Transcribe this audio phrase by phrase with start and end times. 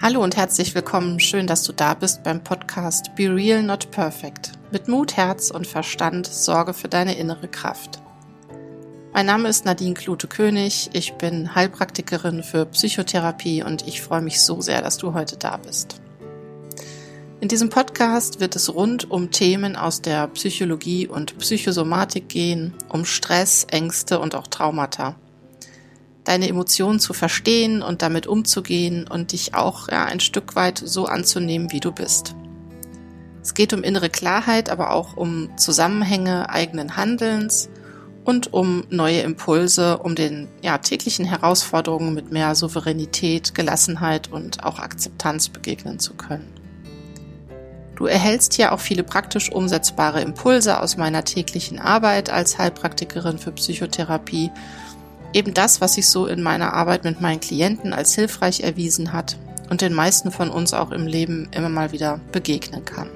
[0.00, 1.18] Hallo und herzlich willkommen.
[1.18, 4.52] Schön, dass du da bist beim Podcast Be Real Not Perfect.
[4.70, 8.00] Mit Mut, Herz und Verstand sorge für deine innere Kraft.
[9.12, 10.90] Mein Name ist Nadine Klute-König.
[10.92, 15.56] Ich bin Heilpraktikerin für Psychotherapie und ich freue mich so sehr, dass du heute da
[15.56, 16.00] bist.
[17.40, 23.04] In diesem Podcast wird es rund um Themen aus der Psychologie und Psychosomatik gehen, um
[23.04, 25.16] Stress, Ängste und auch Traumata.
[26.28, 31.06] Deine Emotionen zu verstehen und damit umzugehen und dich auch ja, ein Stück weit so
[31.06, 32.34] anzunehmen, wie du bist.
[33.42, 37.70] Es geht um innere Klarheit, aber auch um Zusammenhänge eigenen Handelns
[38.24, 44.80] und um neue Impulse, um den ja, täglichen Herausforderungen mit mehr Souveränität, Gelassenheit und auch
[44.80, 46.52] Akzeptanz begegnen zu können.
[47.96, 53.52] Du erhältst hier auch viele praktisch umsetzbare Impulse aus meiner täglichen Arbeit als Heilpraktikerin für
[53.52, 54.50] Psychotherapie.
[55.32, 59.36] Eben das, was sich so in meiner Arbeit mit meinen Klienten als hilfreich erwiesen hat
[59.68, 63.10] und den meisten von uns auch im Leben immer mal wieder begegnen kann.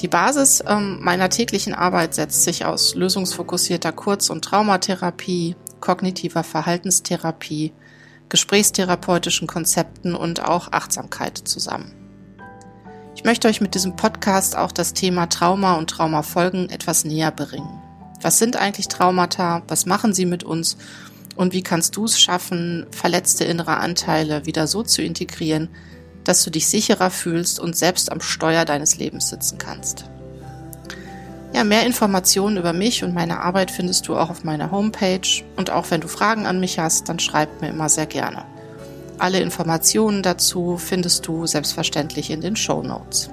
[0.00, 7.72] Die Basis ähm, meiner täglichen Arbeit setzt sich aus lösungsfokussierter Kurz- und Traumatherapie, kognitiver Verhaltenstherapie,
[8.28, 11.94] gesprächstherapeutischen Konzepten und auch Achtsamkeit zusammen.
[13.14, 17.81] Ich möchte euch mit diesem Podcast auch das Thema Trauma und Traumafolgen etwas näher bringen.
[18.22, 19.62] Was sind eigentlich Traumata?
[19.68, 20.76] Was machen sie mit uns?
[21.36, 25.68] Und wie kannst du es schaffen, verletzte innere Anteile wieder so zu integrieren,
[26.24, 30.04] dass du dich sicherer fühlst und selbst am Steuer deines Lebens sitzen kannst.
[31.54, 35.70] Ja, mehr Informationen über mich und meine Arbeit findest du auch auf meiner Homepage und
[35.70, 38.44] auch wenn du Fragen an mich hast, dann schreib mir immer sehr gerne.
[39.18, 43.30] Alle Informationen dazu findest du selbstverständlich in den Show Notes.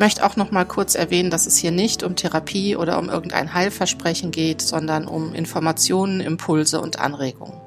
[0.00, 3.10] Ich möchte auch noch mal kurz erwähnen, dass es hier nicht um Therapie oder um
[3.10, 7.60] irgendein Heilversprechen geht, sondern um Informationen, Impulse und Anregungen.